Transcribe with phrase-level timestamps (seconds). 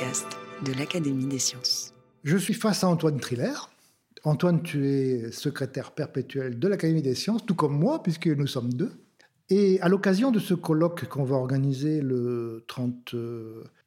[0.00, 1.92] Podcast de l'Académie des sciences.
[2.24, 3.52] Je suis face à Antoine Triller.
[4.24, 8.72] Antoine, tu es secrétaire perpétuel de l'Académie des sciences, tout comme moi, puisque nous sommes
[8.72, 8.92] deux.
[9.50, 13.14] Et à l'occasion de ce colloque qu'on va organiser le 30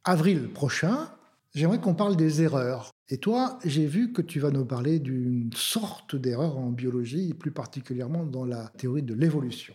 [0.04, 1.10] avril prochain,
[1.56, 2.92] j'aimerais qu'on parle des erreurs.
[3.10, 7.52] Et toi, j'ai vu que tu vas nous parler d'une sorte d'erreur en biologie, plus
[7.52, 9.74] particulièrement dans la théorie de l'évolution.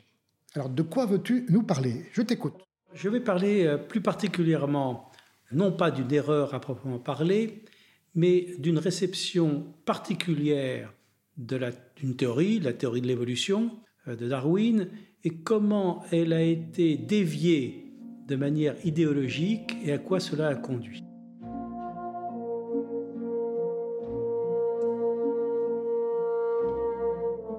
[0.54, 2.04] Alors, de quoi veux-tu nous parler?
[2.12, 2.54] Je t'écoute.
[2.94, 5.10] Je vais parler euh, plus particulièrement,
[5.52, 7.62] non pas d'une erreur à proprement parler,
[8.14, 10.92] mais d'une réception particulière
[11.36, 13.70] d'une théorie, la théorie de l'évolution
[14.08, 14.88] euh, de Darwin,
[15.24, 17.92] et comment elle a été déviée
[18.26, 21.04] de manière idéologique et à quoi cela a conduit.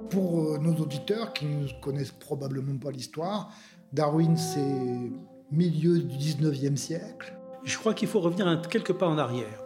[0.10, 3.54] Pour euh, nos auditeurs qui ne connaissent probablement pas l'histoire,
[3.94, 5.12] Darwin, c'est
[5.52, 7.39] milieu du 19e siècle.
[7.64, 9.64] Je crois qu'il faut revenir quelques pas en arrière.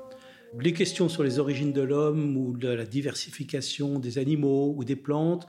[0.59, 4.95] Les questions sur les origines de l'homme ou de la diversification des animaux ou des
[4.95, 5.47] plantes,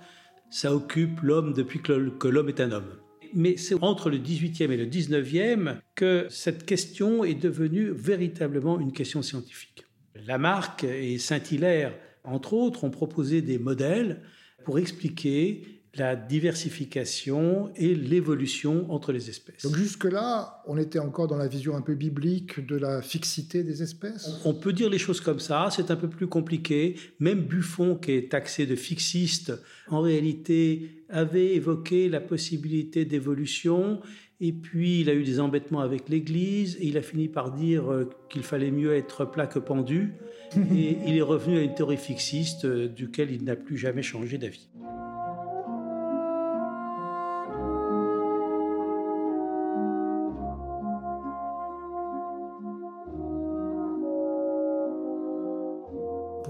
[0.51, 1.93] ça occupe l'homme depuis que
[2.29, 2.99] l'homme est un homme.
[3.35, 8.93] Mais c'est entre le 18e et le 19e que cette question est devenue véritablement une
[8.93, 9.85] question scientifique.
[10.27, 14.23] Lamarck et Saint-Hilaire, entre autres, ont proposé des modèles
[14.65, 19.63] pour expliquer la diversification et l'évolution entre les espèces.
[19.63, 23.83] Donc jusque-là, on était encore dans la vision un peu biblique de la fixité des
[23.83, 24.41] espèces?
[24.45, 26.97] On peut dire les choses comme ça, c'est un peu plus compliqué.
[27.21, 29.53] Même Buffon, qui est taxé de fixiste,
[29.89, 34.01] en réalité avait évoqué la possibilité d'évolution,
[34.41, 37.91] et puis il a eu des embêtements avec l'Église, et il a fini par dire
[37.91, 40.15] euh, qu'il fallait mieux être plat que pendu,
[40.57, 44.39] et il est revenu à une théorie fixiste euh, duquel il n'a plus jamais changé
[44.39, 44.69] d'avis.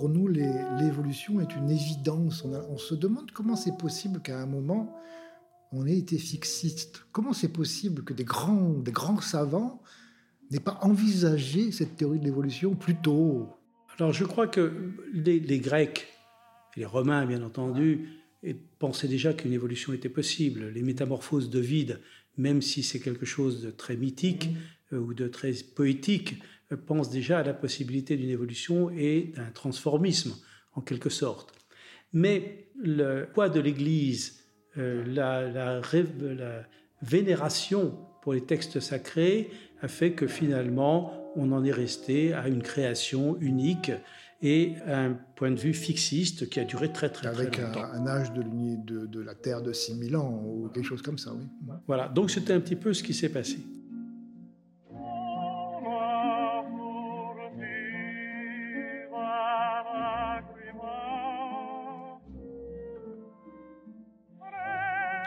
[0.04, 2.44] Pour nous, l'évolution est une évidence.
[2.44, 4.94] On, se demande comment c'est possible qu'à un moment,
[5.72, 7.06] on ait été fixiste.
[7.10, 9.80] Comment c'est possible que des grands, des grands savants
[10.50, 13.48] n'aient pas envisagé cette théorie de l'évolution plus tôt?
[13.98, 16.06] Alors je crois que les, les Grecs,
[16.76, 18.10] et les Romains bien entendu,
[18.78, 20.68] pensaient déjà qu'une évolution était possible.
[20.68, 22.02] Les métamorphoses de vide,
[22.36, 24.50] même si c'est quelque chose de très mythique
[24.92, 26.42] euh, ou de très poétique,
[26.76, 30.34] pense déjà à la possibilité d'une évolution et d'un transformisme,
[30.74, 31.54] en quelque sorte.
[32.12, 34.44] Mais le poids de l'Église,
[34.78, 35.80] euh, la, la,
[37.02, 39.50] vénération pour les textes sacrés
[39.82, 43.92] a fait que finalement, on en est resté à une création unique
[44.40, 47.40] et à un point de vue fixiste qui a duré très très, longtemps.
[47.40, 51.18] Avec un, âge de, de, de la Terre de 6000 ans ou quelque chose comme
[51.18, 51.44] ça, oui.
[51.86, 53.58] Voilà, donc c'était un petit peu ce qui s'est passé.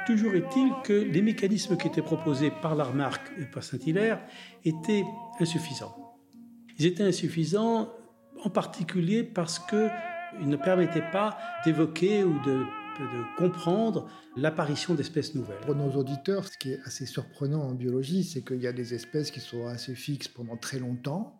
[0.07, 4.21] Toujours est-il que les mécanismes qui étaient proposés par Lamarck et par Saint-Hilaire
[4.63, 5.03] étaient
[5.41, 6.15] insuffisants.
[6.79, 7.91] Ils étaient insuffisants
[8.41, 12.63] en particulier parce qu'ils ne permettaient pas d'évoquer ou de
[13.37, 15.59] comprendre l'apparition d'espèces nouvelles.
[15.65, 18.93] Pour nos auditeurs, ce qui est assez surprenant en biologie, c'est qu'il y a des
[18.93, 21.37] espèces qui sont assez fixes pendant très longtemps,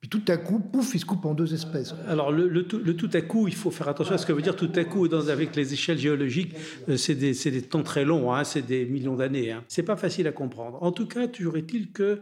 [0.00, 1.92] puis tout à coup, pouf, il se coupe en deux espèces.
[2.06, 4.70] Alors le, tout, à coup, il faut faire attention à ce que veut dire tout
[4.76, 6.54] à coup avec les échelles géologiques.
[6.88, 9.50] Euh, c'est des, temps très longs, hein, c'est des millions d'années.
[9.50, 9.64] Hein.
[9.66, 10.80] C'est pas facile à comprendre.
[10.82, 12.20] En tout cas, toujours est-il que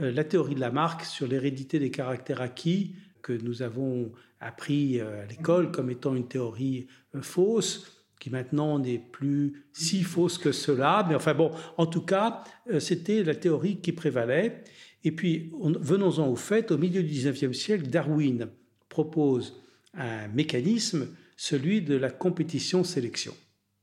[0.00, 5.22] euh, la théorie de Lamarck sur l'hérédité des caractères acquis que nous avons appris euh,
[5.22, 6.88] à l'école comme étant une théorie
[7.22, 11.06] fausse, qui maintenant n'est plus si fausse que cela.
[11.08, 12.44] Mais enfin bon, en tout cas,
[12.80, 14.62] c'était la théorie qui prévalait.
[15.04, 18.48] Et puis, venons-en au fait, au milieu du 19e siècle, Darwin
[18.88, 19.60] propose
[19.92, 23.34] un mécanisme, celui de la compétition-sélection.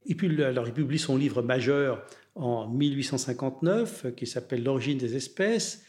[0.07, 2.03] Et puis, alors, il publie son livre majeur
[2.35, 5.83] en 1859, qui s'appelle L'origine des espèces.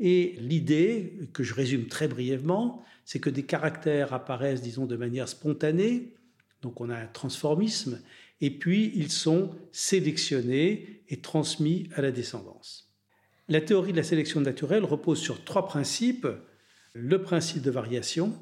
[0.00, 5.28] Et l'idée, que je résume très brièvement, c'est que des caractères apparaissent, disons, de manière
[5.28, 6.14] spontanée,
[6.60, 8.00] donc on a un transformisme,
[8.40, 12.91] et puis ils sont sélectionnés et transmis à la descendance.
[13.52, 16.26] La théorie de la sélection naturelle repose sur trois principes.
[16.94, 18.32] Le principe de variation,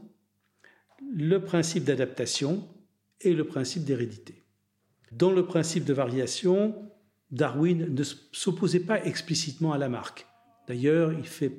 [1.12, 2.64] le principe d'adaptation
[3.20, 4.44] et le principe d'hérédité.
[5.10, 6.92] Dans le principe de variation,
[7.32, 10.28] Darwin ne s'opposait pas explicitement à Lamarck.
[10.68, 11.50] D'ailleurs, il fait,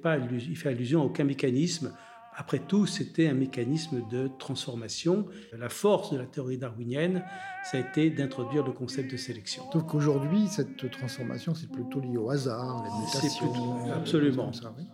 [0.47, 1.93] il fait allusion à aucun mécanisme.
[2.35, 5.25] Après tout, c'était un mécanisme de transformation.
[5.57, 7.23] La force de la théorie darwinienne,
[7.63, 9.63] ça a été d'introduire le concept de sélection.
[9.73, 13.51] Donc aujourd'hui, cette transformation, c'est plutôt lié au hasard, les mutations.
[13.51, 14.53] Plutôt, absolument.
[14.53, 14.85] Ça, oui.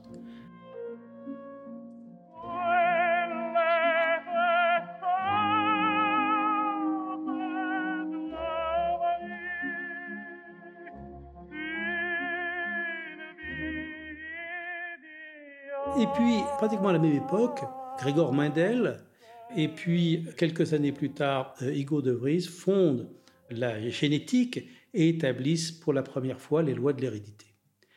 [16.58, 17.62] Pratiquement à la même époque,
[18.00, 18.98] Grégor Mendel
[19.56, 23.08] et puis quelques années plus tard, Hugo de Vries fondent
[23.52, 27.46] la génétique et établissent pour la première fois les lois de l'hérédité.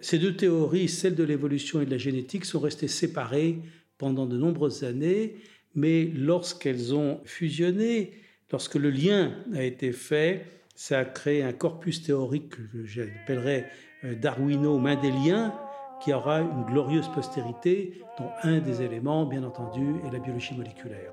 [0.00, 3.60] Ces deux théories, celle de l'évolution et de la génétique, sont restées séparées
[3.96, 5.36] pendant de nombreuses années,
[5.74, 8.12] mais lorsqu'elles ont fusionné,
[8.52, 13.70] lorsque le lien a été fait, ça a créé un corpus théorique que j'appellerais
[14.04, 15.54] darwino-mendélien,
[16.00, 21.12] qui aura une glorieuse postérité, dont un des éléments, bien entendu, est la biologie moléculaire.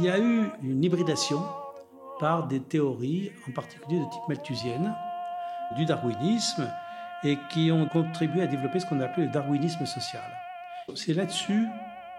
[0.00, 1.40] Il y a eu une hybridation
[2.20, 4.94] par des théories, en particulier de type malthusienne,
[5.76, 6.70] du darwinisme,
[7.24, 10.30] et qui ont contribué à développer ce qu'on appelait le darwinisme social.
[10.94, 11.66] C'est là-dessus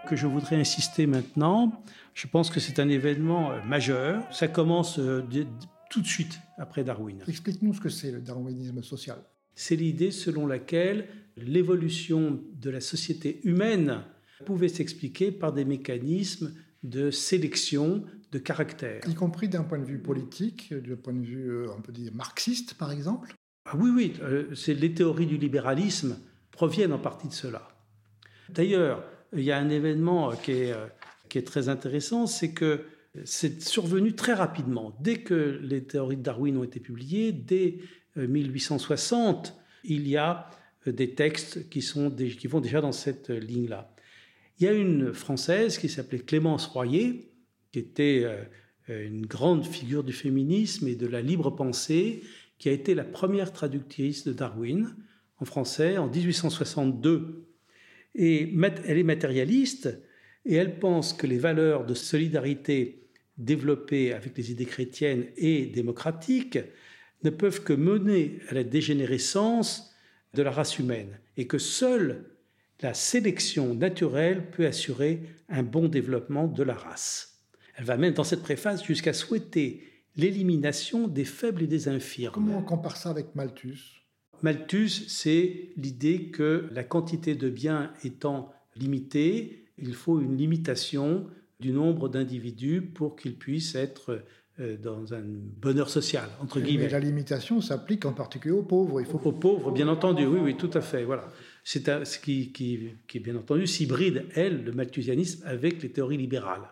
[0.06, 1.82] que je voudrais insister maintenant.
[2.14, 4.22] Je pense que c'est un événement euh, majeur.
[4.32, 5.22] Ça commence euh,
[5.90, 7.22] tout de suite après Darwin.
[7.26, 9.18] Explique-nous ce que c'est le darwinisme social.
[9.54, 14.02] C'est l'idée selon laquelle l'évolution de la société humaine
[14.46, 19.02] pouvait s'expliquer par des mécanismes de sélection de caractère.
[19.06, 22.12] Y compris d'un point de vue politique, d'un point de vue, euh, on peut dire,
[22.14, 23.34] marxiste, par exemple
[23.72, 24.12] ah oui, oui,
[24.56, 26.18] c'est les théories du libéralisme
[26.50, 27.68] proviennent en partie de cela.
[28.48, 30.74] D'ailleurs, il y a un événement qui est,
[31.28, 32.82] qui est très intéressant, c'est que
[33.24, 34.96] c'est survenu très rapidement.
[35.00, 37.78] Dès que les théories de Darwin ont été publiées, dès
[38.16, 40.50] 1860, il y a
[40.84, 41.80] des textes qui
[42.48, 43.94] vont déjà dans cette ligne-là.
[44.58, 47.30] Il y a une Française qui s'appelait Clémence Royer,
[47.70, 48.26] qui était
[48.88, 52.24] une grande figure du féminisme et de la libre pensée,
[52.60, 54.94] qui a été la première traductrice de Darwin
[55.38, 57.48] en français en 1862.
[58.14, 58.54] Et
[58.86, 59.98] elle est matérialiste
[60.44, 63.08] et elle pense que les valeurs de solidarité
[63.38, 66.58] développées avec les idées chrétiennes et démocratiques
[67.24, 69.94] ne peuvent que mener à la dégénérescence
[70.34, 72.26] de la race humaine et que seule
[72.82, 77.40] la sélection naturelle peut assurer un bon développement de la race.
[77.76, 79.89] Elle va même dans cette préface jusqu'à souhaiter
[80.20, 82.34] l'élimination des faibles et des infirmes.
[82.34, 83.78] Comment on compare ça avec Malthus?
[84.42, 91.26] Malthus, c'est l'idée que la quantité de biens étant limitée, il faut une limitation
[91.58, 94.24] du nombre d'individus pour qu'ils puissent être
[94.60, 96.84] euh, dans un bonheur social, entre guillemets.
[96.84, 99.00] Mais la limitation s'applique en particulier aux pauvres.
[99.00, 99.20] Il faut...
[99.22, 101.04] Aux pauvres, bien entendu, oui, oui, tout à fait.
[101.04, 101.28] Voilà.
[101.62, 106.68] C'est ce qui, qui, qui, bien entendu, s'hybride, elle, le malthusianisme, avec les théories libérales.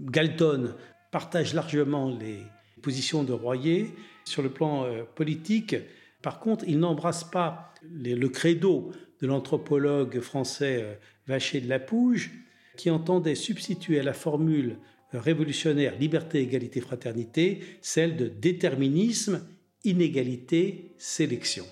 [0.00, 0.74] Galton
[1.10, 2.38] partage largement les
[2.84, 5.74] positions de Royer sur le plan euh, politique.
[6.20, 10.94] Par contre, il n'embrasse pas le credo de l'anthropologue français euh,
[11.26, 12.30] Vacher de Lapouge,
[12.76, 14.76] qui entendait substituer à la formule
[15.12, 19.46] révolutionnaire liberté, égalité, fraternité celle de déterminisme,
[19.84, 21.64] inégalité, sélection.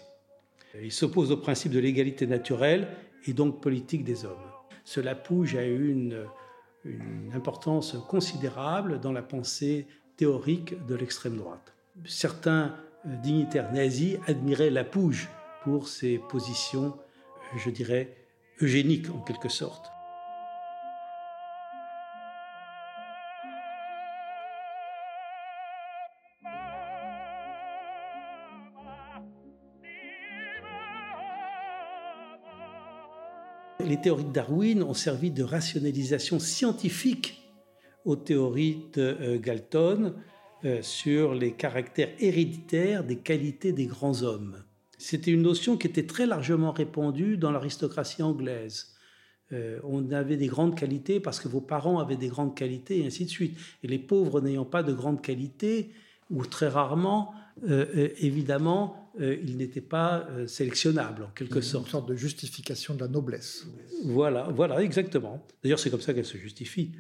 [0.81, 2.89] Il s'oppose au principe de l'égalité naturelle
[3.27, 4.51] et donc politique des hommes.
[4.85, 6.27] Ce Lapouge a eu une
[7.35, 9.87] importance considérable dans la pensée
[10.23, 11.75] théorique de l'extrême droite.
[12.07, 12.77] Certains
[13.07, 15.29] euh, dignitaires nazis admiraient Lapouge
[15.65, 16.97] pour ses positions,
[17.57, 18.17] je dirais,
[18.61, 19.91] eugéniques en quelque sorte.
[33.85, 37.42] les théories de Darwin ont servi de rationalisation scientifique
[38.05, 40.15] aux théories de euh, Galton
[40.65, 44.63] euh, sur les caractères héréditaires des qualités des grands hommes.
[44.99, 48.95] C'était une notion qui était très largement répandue dans l'aristocratie anglaise.
[49.53, 53.07] Euh, on avait des grandes qualités parce que vos parents avaient des grandes qualités et
[53.07, 53.59] ainsi de suite.
[53.83, 55.91] Et les pauvres n'ayant pas de grandes qualités,
[56.31, 57.35] ou très rarement,
[57.69, 61.87] évidemment, il n'était pas sélectionnable en quelque sorte.
[61.87, 63.67] Une sorte de justification de la noblesse.
[64.05, 65.47] Voilà, voilà, exactement.
[65.63, 66.93] D'ailleurs, c'est comme ça qu'elle se justifie,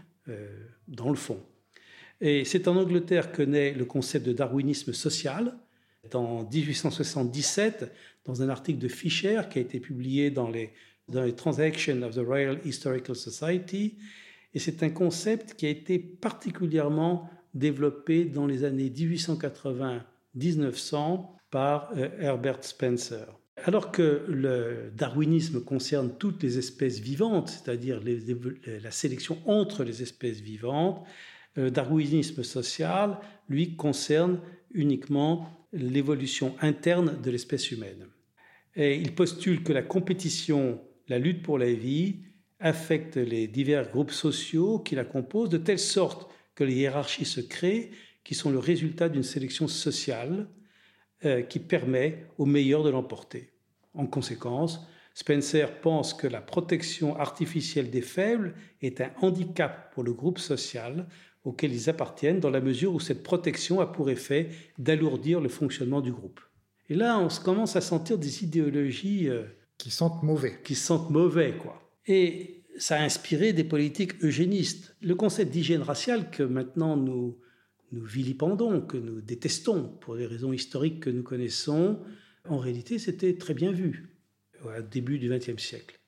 [0.88, 1.40] dans le fond.
[2.20, 5.56] Et c'est en Angleterre que naît le concept de darwinisme social,
[6.14, 7.92] en 1877,
[8.24, 10.70] dans un article de Fisher qui a été publié dans les,
[11.08, 13.98] dans les Transactions of the Royal Historical Society.
[14.54, 22.08] Et c'est un concept qui a été particulièrement développé dans les années 1880-1900 par euh,
[22.18, 23.26] Herbert Spencer.
[23.64, 30.40] Alors que le darwinisme concerne toutes les espèces vivantes, c'est-à-dire la sélection entre les espèces
[30.40, 31.06] vivantes,
[31.54, 33.18] le darwinisme social,
[33.48, 34.40] lui, concerne
[34.72, 38.06] uniquement l'évolution interne de l'espèce humaine.
[38.74, 42.16] Et il postule que la compétition, la lutte pour la vie,
[42.58, 47.42] affecte les divers groupes sociaux qui la composent de telle sorte que les hiérarchies se
[47.42, 47.90] créent,
[48.24, 50.48] qui sont le résultat d'une sélection sociale
[51.24, 53.50] euh, qui permet aux meilleurs de l'emporter.
[53.94, 60.12] En conséquence, Spencer pense que la protection artificielle des faibles est un handicap pour le
[60.12, 61.06] groupe social
[61.44, 64.48] auquel ils appartiennent, dans la mesure où cette protection a pour effet
[64.78, 66.40] d'alourdir le fonctionnement du groupe.
[66.88, 69.44] Et là, on commence à sentir des idéologies euh,
[69.78, 70.60] qui sentent mauvais.
[70.62, 71.82] Qui sentent mauvais, quoi.
[72.06, 74.96] Et ça a inspiré des politiques eugénistes.
[75.00, 77.38] Le concept d'hygiène raciale que maintenant nous,
[77.92, 82.00] nous vilipendons, que nous détestons pour les raisons historiques que nous connaissons,
[82.48, 84.16] en réalité, c'était très bien vu
[84.64, 85.98] au début du XXe siècle.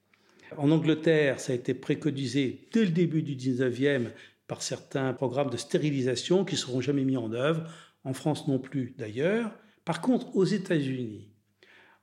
[0.56, 4.10] En Angleterre, ça a été préconisé dès le début du XIXe
[4.46, 7.68] par certains programmes de stérilisation qui ne seront jamais mis en œuvre,
[8.04, 9.52] en France non plus d'ailleurs.
[9.84, 11.28] Par contre, aux États-Unis,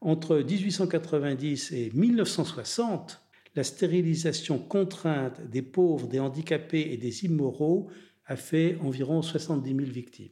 [0.01, 3.21] entre 1890 et 1960,
[3.55, 7.89] la stérilisation contrainte des pauvres, des handicapés et des immoraux
[8.31, 10.29] a fait environ 70 000 victimes.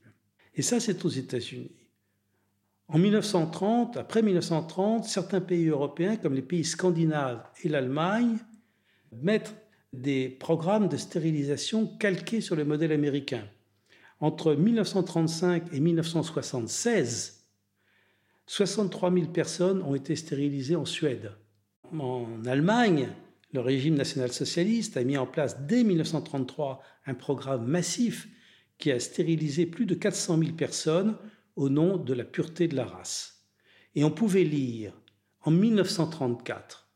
[0.55, 1.75] Et ça, c'est aux États-Unis.
[2.87, 8.37] En 1930, après 1930, certains pays européens, comme les pays scandinaves et l'Allemagne,
[9.11, 9.53] mettent
[9.91, 13.43] des programmes de stérilisation calqués sur le modèle américain.
[14.21, 17.45] Entre 1935 et 1976,
[18.47, 21.31] 63 000 personnes ont été stérilisées en Suède.
[21.91, 23.09] En Allemagne,
[23.51, 28.27] le régime national-socialiste a mis en place dès 1933 un programme massif
[28.77, 31.17] qui a stérilisé plus de 400 000 personnes
[31.55, 33.45] au nom de la pureté de la race.
[33.95, 34.93] Et on pouvait lire
[35.41, 36.87] en 1934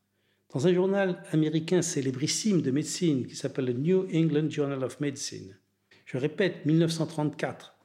[0.54, 5.58] dans un journal américain célébrissime de médecine qui s'appelle le New England Journal of Medicine.
[6.06, 7.78] Je répète, 1934,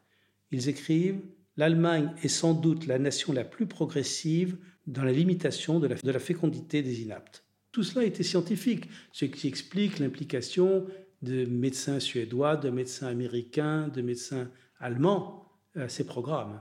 [0.51, 1.21] ils écrivent
[1.57, 6.11] L'Allemagne est sans doute la nation la plus progressive dans la limitation de la, de
[6.13, 7.48] la fécondité des inaptes.
[7.73, 10.87] Tout cela était scientifique, ce qui explique l'implication
[11.23, 16.61] de médecins suédois, de médecins américains, de médecins allemands à ces programmes.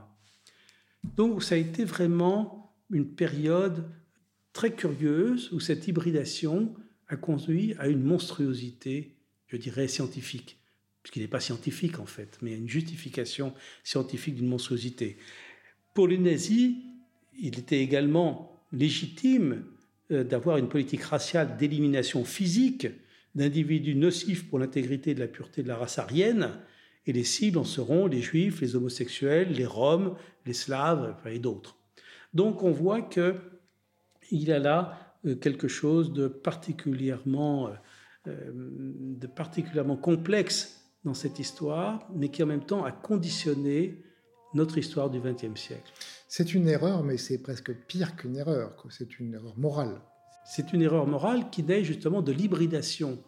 [1.16, 3.88] Donc ça a été vraiment une période
[4.52, 6.74] très curieuse où cette hybridation
[7.08, 10.58] a conduit à une monstruosité, je dirais, scientifique,
[11.02, 15.16] puisqu'il n'est pas scientifique en fait, mais à une justification scientifique d'une monstruosité.
[15.94, 16.74] Pour les nazis,
[17.40, 19.64] il était également légitime
[20.10, 22.86] d'avoir une politique raciale d'élimination physique
[23.34, 26.50] d'individus nocifs pour l'intégrité de la pureté de la race aryenne,
[27.06, 31.76] et les cibles en seront les juifs, les homosexuels, les roms, les slaves et d'autres.
[32.34, 33.34] Donc on voit que
[34.30, 37.72] il y a là euh, quelque chose de particulièrement, euh,
[38.26, 44.02] euh, de particulièrement complexe dans cette histoire, mais qui en même temps a conditionné
[44.52, 45.92] notre histoire du XXe siècle.
[46.30, 48.84] C'est une erreur, mais c'est presque pire qu'une erreur.
[48.90, 50.02] C'est une erreur morale.
[50.44, 53.18] C'est une erreur morale qui naît justement de l'hybridation.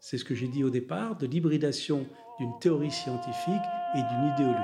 [0.00, 2.06] C'est ce que j'ai dit au départ, de l'hybridation
[2.38, 3.54] d'une théorie scientifique
[3.94, 4.58] et d'une idéologie.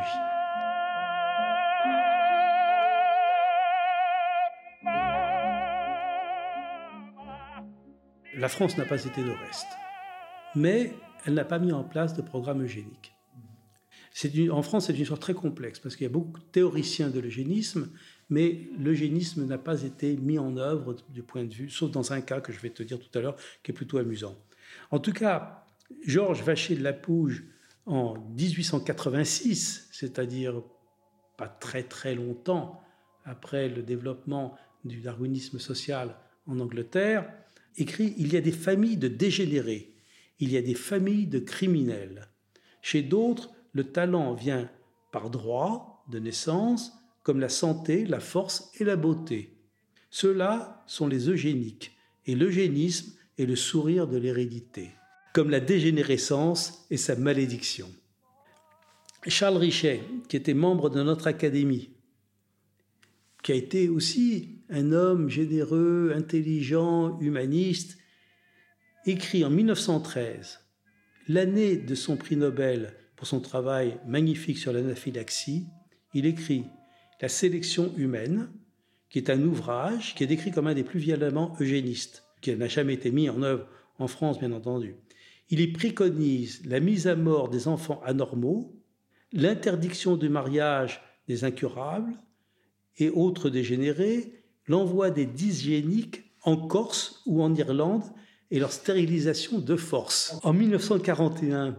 [8.36, 9.68] La France n'a pas été de reste.
[10.54, 10.92] Mais
[11.24, 13.13] elle n'a pas mis en place de programme eugénique.
[14.50, 17.18] En France, c'est une histoire très complexe parce qu'il y a beaucoup de théoriciens de
[17.18, 17.90] l'eugénisme,
[18.30, 22.20] mais l'eugénisme n'a pas été mis en œuvre du point de vue, sauf dans un
[22.20, 24.36] cas que je vais te dire tout à l'heure, qui est plutôt amusant.
[24.90, 25.66] En tout cas,
[26.06, 27.44] Georges Vacher de Lapouge,
[27.86, 30.62] en 1886, c'est-à-dire
[31.36, 32.80] pas très très longtemps
[33.24, 36.16] après le développement du darwinisme social
[36.46, 37.30] en Angleterre,
[37.76, 39.92] écrit Il y a des familles de dégénérés,
[40.38, 42.28] il y a des familles de criminels.
[42.80, 44.70] Chez d'autres, le talent vient
[45.12, 49.58] par droit de naissance, comme la santé, la force et la beauté.
[50.10, 54.90] Ceux-là sont les eugéniques, et l'eugénisme est le sourire de l'hérédité,
[55.34, 57.90] comme la dégénérescence et sa malédiction.
[59.26, 61.94] Charles Richet, qui était membre de notre académie
[63.44, 67.98] qui a été aussi un homme généreux, intelligent, humaniste,
[69.04, 70.60] écrit en 1913,
[71.28, 75.66] l'année de son prix Nobel pour son travail magnifique sur l'anaphylaxie,
[76.14, 76.64] il écrit
[77.20, 78.50] La sélection humaine,
[79.10, 82.68] qui est un ouvrage qui est décrit comme un des plus violemment eugénistes, qui n'a
[82.68, 83.66] jamais été mis en œuvre
[83.98, 84.96] en France, bien entendu.
[85.50, 88.74] Il y préconise la mise à mort des enfants anormaux,
[89.32, 92.14] l'interdiction du mariage des incurables
[92.98, 98.04] et autres dégénérés, l'envoi des dysgéniques en Corse ou en Irlande
[98.50, 100.38] et leur stérilisation de force.
[100.42, 101.76] En 1941,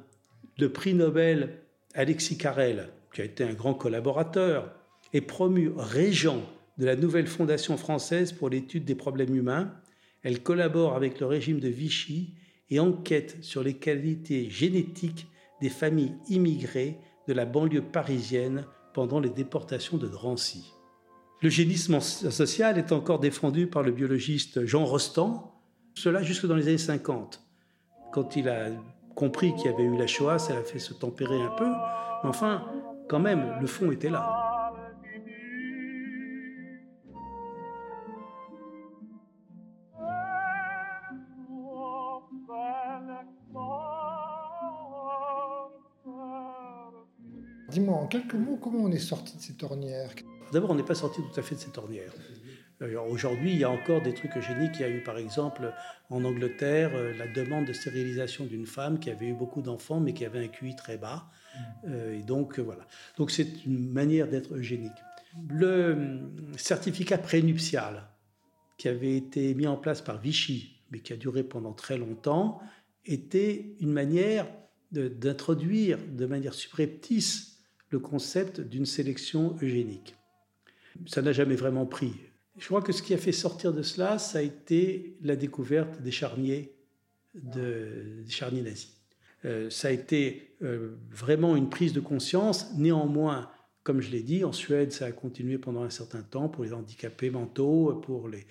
[0.57, 1.59] le prix Nobel
[1.93, 4.73] Alexis Carrel, qui a été un grand collaborateur,
[5.13, 6.41] est promu régent
[6.77, 9.73] de la nouvelle Fondation française pour l'étude des problèmes humains.
[10.23, 12.35] Elle collabore avec le régime de Vichy
[12.69, 15.27] et enquête sur les qualités génétiques
[15.61, 16.97] des familles immigrées
[17.27, 20.73] de la banlieue parisienne pendant les déportations de Drancy.
[21.41, 25.53] Le génisme social est encore défendu par le biologiste Jean Rostand,
[25.93, 27.41] cela jusque dans les années 50.
[28.11, 28.69] Quand il a
[29.15, 31.67] compris qu'il y avait eu la Shoah, ça l'a fait se tempérer un peu,
[32.23, 32.65] mais enfin,
[33.09, 34.41] quand même, le fond était là.
[47.69, 50.11] Dis-moi en quelques mots comment on est sorti de cette ornière
[50.53, 52.13] D'abord, on n'est pas sorti tout à fait de cette ornière.
[52.81, 54.73] Aujourd'hui, il y a encore des trucs eugéniques.
[54.75, 55.73] Il y a eu par exemple
[56.09, 60.13] en Angleterre euh, la demande de stérilisation d'une femme qui avait eu beaucoup d'enfants mais
[60.13, 61.29] qui avait un QI très bas.
[61.87, 62.85] Euh, et donc euh, voilà.
[63.17, 64.91] Donc c'est une manière d'être eugénique.
[65.47, 66.19] Le
[66.57, 68.09] certificat prénuptial
[68.77, 72.59] qui avait été mis en place par Vichy, mais qui a duré pendant très longtemps,
[73.05, 74.47] était une manière
[74.91, 80.15] d'introduire de manière subreptice le concept d'une sélection eugénique.
[81.05, 82.13] Ça n'a jamais vraiment pris.
[82.57, 86.01] Je crois que ce qui a fait sortir de cela, ça a été la découverte
[86.01, 86.73] des charniers,
[87.33, 88.95] de, des charniers nazis.
[89.43, 92.73] Euh, ça a été euh, vraiment une prise de conscience.
[92.75, 93.51] Néanmoins,
[93.83, 96.73] comme je l'ai dit, en Suède, ça a continué pendant un certain temps pour les
[96.73, 98.47] handicapés mentaux, pour les,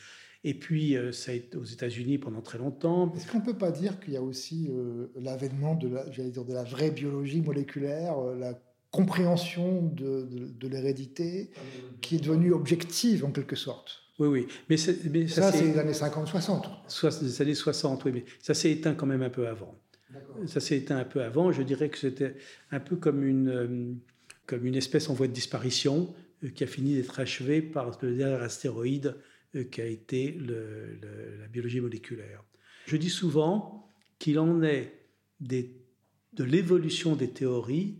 [0.46, 3.10] et puis, euh, ça a été aux États-Unis pendant très longtemps.
[3.14, 4.70] Est-ce qu'on ne peut pas dire qu'il y a aussi
[5.16, 8.52] l'avènement de la, de la vraie biologie moléculaire, la
[8.94, 11.50] compréhension de, de, l'hérédité
[12.00, 14.04] qui est devenue objective en quelque sorte.
[14.20, 14.46] Oui, oui.
[14.70, 14.76] Mais,
[15.10, 17.24] mais ça, c'est les années 50-60.
[17.24, 19.74] Les années 60, oui, mais ça s'est éteint quand même un peu avant.
[20.46, 21.50] Ça s'est éteint un peu avant.
[21.50, 22.36] Je dirais que c'était
[22.70, 23.94] un peu comme une, euh,
[24.46, 28.14] comme une espèce en voie de disparition euh, qui a fini d'être achevée par le
[28.14, 29.16] dernier astéroïde
[29.56, 31.00] euh, qui a été le,
[31.40, 32.44] la biologie moléculaire.
[32.86, 33.88] Je dis souvent
[34.20, 34.92] qu'il en est
[35.40, 35.74] des,
[36.34, 37.98] de l'évolution des théories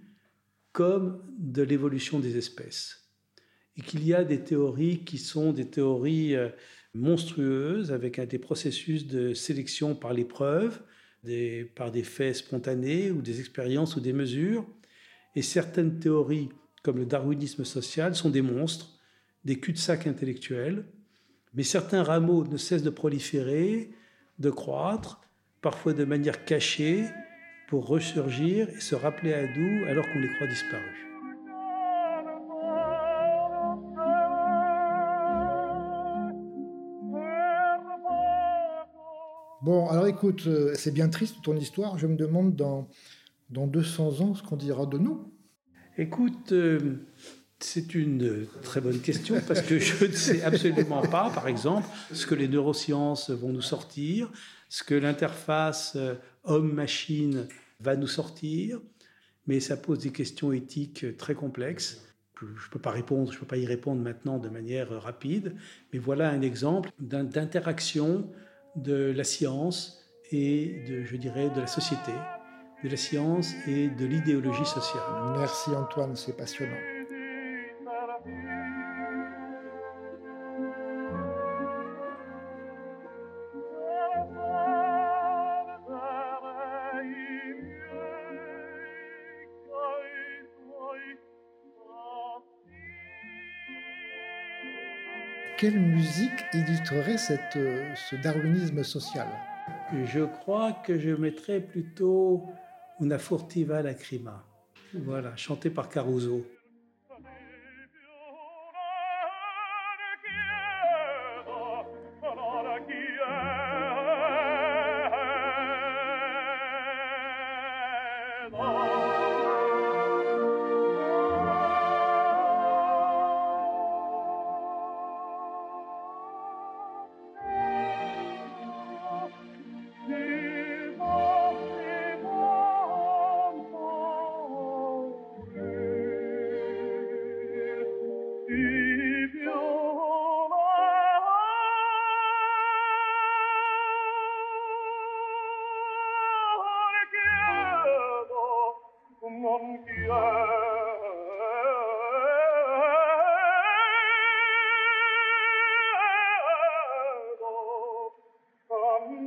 [0.74, 3.08] comme de l'évolution des espèces.
[3.76, 6.48] Et qu'il y a des théories qui sont des théories euh,
[6.94, 10.82] monstrueuses avec des processus de sélection par l'épreuve,
[11.76, 14.66] par des faits spontanés ou des expériences ou des mesures.
[15.37, 16.50] Et certaines théories,
[16.82, 18.98] comme le darwinisme social, sont des monstres,
[19.44, 20.87] des cul-de-sac intellectuels.
[21.54, 23.92] Mais certains rameaux ne cessent de proliférer,
[24.40, 25.20] de croître,
[25.62, 27.04] parfois de manière cachée,
[27.74, 30.84] pour ressurgir et se rappeler à nous alors qu'on les croit disparus.
[39.60, 41.98] Bon, alors écoute, euh, c'est bien triste ton histoire.
[41.98, 42.88] Je me demande dans,
[43.50, 45.34] dans 200 ans ce qu'on dira de nous.
[45.98, 47.04] Écoute, euh,
[47.58, 52.24] c'est une très bonne question parce que je ne sais absolument pas, par exemple, ce
[52.24, 54.30] que les neurosciences vont nous sortir,
[54.68, 57.48] ce que l'interface euh, homme-machine
[57.84, 58.80] va nous sortir,
[59.46, 62.02] mais ça pose des questions éthiques très complexes.
[62.40, 65.54] Je ne peux pas répondre, je peux pas y répondre maintenant de manière rapide,
[65.92, 68.30] mais voilà un exemple d'interaction
[68.74, 70.00] de la science
[70.32, 72.12] et de, je dirais, de la société,
[72.82, 75.02] de la science et de l'idéologie sociale.
[75.38, 76.93] Merci Antoine, c'est passionnant.
[95.64, 99.27] Quelle musique illustrerait cette, euh, ce darwinisme social
[100.05, 102.44] Je crois que je mettrais plutôt
[103.00, 104.44] Una furtiva lacrima,
[104.92, 106.44] voilà, chanté par Caruso.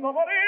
[0.00, 0.47] morire